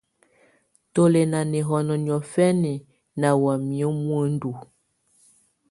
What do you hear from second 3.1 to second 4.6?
nà wamɛ̀á muǝndu.